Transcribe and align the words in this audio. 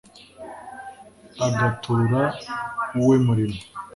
agatura 1.45 2.21
uwe 2.99 3.15
murimo 3.25 3.61